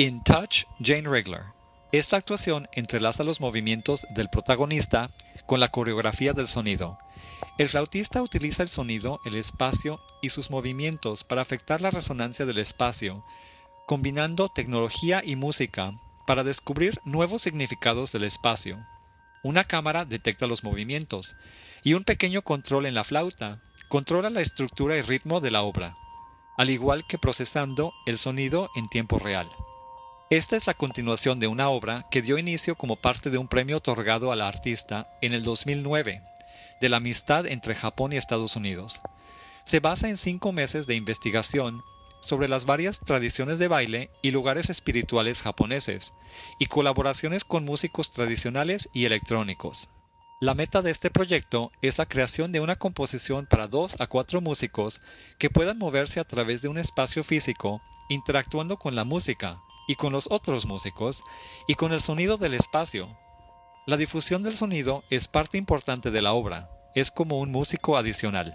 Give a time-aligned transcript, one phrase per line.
[0.00, 1.42] In Touch, Jane Regler.
[1.90, 5.10] Esta actuación entrelaza los movimientos del protagonista
[5.44, 6.96] con la coreografía del sonido.
[7.58, 12.58] El flautista utiliza el sonido, el espacio y sus movimientos para afectar la resonancia del
[12.58, 13.24] espacio,
[13.88, 15.92] combinando tecnología y música
[16.28, 18.78] para descubrir nuevos significados del espacio.
[19.42, 21.34] Una cámara detecta los movimientos
[21.82, 25.92] y un pequeño control en la flauta controla la estructura y ritmo de la obra,
[26.56, 29.48] al igual que procesando el sonido en tiempo real.
[30.30, 33.78] Esta es la continuación de una obra que dio inicio como parte de un premio
[33.78, 36.20] otorgado a la artista en el 2009,
[36.82, 39.00] de la amistad entre Japón y Estados Unidos.
[39.64, 41.80] Se basa en cinco meses de investigación
[42.20, 46.12] sobre las varias tradiciones de baile y lugares espirituales japoneses,
[46.58, 49.88] y colaboraciones con músicos tradicionales y electrónicos.
[50.42, 54.42] La meta de este proyecto es la creación de una composición para dos a cuatro
[54.42, 55.00] músicos
[55.38, 59.58] que puedan moverse a través de un espacio físico, interactuando con la música,
[59.88, 61.24] y con los otros músicos,
[61.66, 63.08] y con el sonido del espacio.
[63.86, 68.52] La difusión del sonido es parte importante de la obra, es como un músico adicional.